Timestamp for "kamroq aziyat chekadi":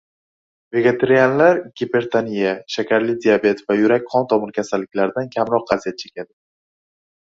5.37-6.31